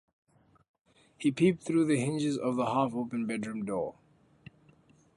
[1.19, 3.99] He peeped through the hinges of the half-open bedroom door.